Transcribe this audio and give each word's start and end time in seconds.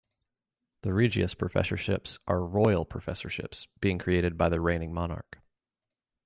The 0.81 0.95
Regius 0.95 1.35
Professorships 1.35 2.17
are 2.25 2.43
"royal" 2.43 2.85
professorships, 2.85 3.67
being 3.81 3.99
created 3.99 4.35
by 4.35 4.49
the 4.49 4.59
reigning 4.59 4.95
monarch. 4.95 5.37